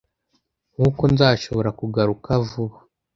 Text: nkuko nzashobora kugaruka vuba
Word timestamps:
nkuko 0.73 1.01
nzashobora 1.13 1.69
kugaruka 1.79 2.29
vuba 2.47 2.77